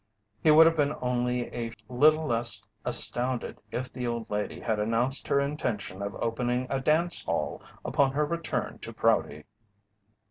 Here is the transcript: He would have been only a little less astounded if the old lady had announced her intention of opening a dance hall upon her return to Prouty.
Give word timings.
He 0.41 0.49
would 0.49 0.65
have 0.65 0.77
been 0.77 0.95
only 0.99 1.53
a 1.55 1.69
little 1.87 2.25
less 2.25 2.59
astounded 2.83 3.61
if 3.69 3.91
the 3.93 4.07
old 4.07 4.27
lady 4.31 4.59
had 4.61 4.79
announced 4.79 5.27
her 5.27 5.39
intention 5.39 6.01
of 6.01 6.15
opening 6.15 6.65
a 6.71 6.79
dance 6.81 7.21
hall 7.23 7.61
upon 7.85 8.13
her 8.13 8.25
return 8.25 8.79
to 8.79 8.93
Prouty. 8.93 9.45